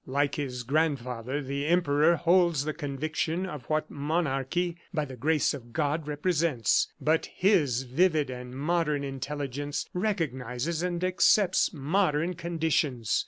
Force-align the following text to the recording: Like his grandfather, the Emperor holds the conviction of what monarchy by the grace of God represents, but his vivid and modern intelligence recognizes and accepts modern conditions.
Like 0.07 0.33
his 0.33 0.63
grandfather, 0.63 1.43
the 1.43 1.67
Emperor 1.67 2.15
holds 2.15 2.65
the 2.65 2.73
conviction 2.73 3.45
of 3.45 3.65
what 3.65 3.91
monarchy 3.91 4.77
by 4.91 5.05
the 5.05 5.15
grace 5.15 5.53
of 5.53 5.73
God 5.73 6.07
represents, 6.07 6.91
but 6.99 7.27
his 7.27 7.83
vivid 7.83 8.31
and 8.31 8.55
modern 8.57 9.03
intelligence 9.03 9.87
recognizes 9.93 10.81
and 10.81 11.03
accepts 11.03 11.71
modern 11.71 12.33
conditions. 12.33 13.19